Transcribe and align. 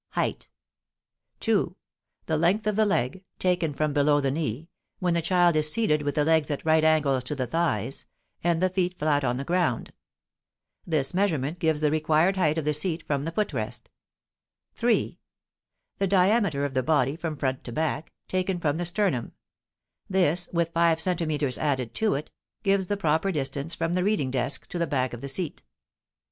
Height. 0.13 0.47
2. 1.41 1.75
The 2.25 2.35
length 2.35 2.65
of 2.65 2.75
the 2.75 2.87
leg, 2.87 3.23
taken 3.37 3.71
from 3.71 3.93
below 3.93 4.19
the 4.19 4.31
knee, 4.31 4.67
when 4.97 5.13
the 5.13 5.21
child 5.21 5.55
is 5.55 5.71
seated 5.71 6.01
with 6.01 6.15
the 6.15 6.25
legs 6.25 6.49
at 6.49 6.65
right 6.65 6.83
angles 6.83 7.23
to 7.25 7.35
the 7.35 7.45
thighs, 7.45 8.07
and 8.43 8.63
the 8.63 8.69
feet 8.71 8.97
flat 8.97 9.23
on 9.23 9.37
the 9.37 9.43
ground. 9.43 9.93
This 10.87 11.13
measurement 11.13 11.59
gives 11.59 11.81
the 11.81 11.91
required 11.91 12.35
height 12.35 12.57
of 12.57 12.65
the 12.65 12.73
seat 12.73 13.03
from 13.05 13.25
the 13.25 13.31
foot 13.31 13.53
rest. 13.53 13.91
3. 14.73 15.19
The 15.99 16.07
diameter 16.07 16.65
of 16.65 16.73
the 16.73 16.81
body 16.81 17.15
from 17.15 17.37
front 17.37 17.63
to 17.65 17.71
back, 17.71 18.11
taken 18.27 18.59
from 18.59 18.77
the 18.77 18.87
sternum; 18.87 19.33
this, 20.09 20.49
with 20.51 20.73
five 20.73 20.99
centimeters 20.99 21.59
added 21.59 21.93
to 21.93 22.15
it, 22.15 22.31
gives 22.63 22.87
the 22.87 22.97
proper 22.97 23.31
distance 23.31 23.75
from 23.75 23.93
the 23.93 24.03
reading 24.03 24.31
desk 24.31 24.65
to 24.69 24.79
the 24.79 24.87
back 24.87 25.13
of 25.13 25.21
the 25.21 25.29
seat. 25.29 25.61